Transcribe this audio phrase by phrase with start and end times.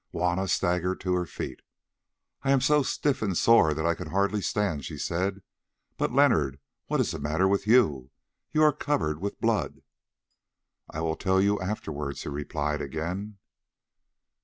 [0.11, 1.61] Juanna staggered to her feet.
[2.41, 5.43] "I am so stiff and sore that I can hardly stand," she said,
[5.95, 8.09] "but, Leonard, what is the matter with you?
[8.51, 9.83] You are covered with blood."
[10.89, 13.37] "I will tell you afterwards," he replied again.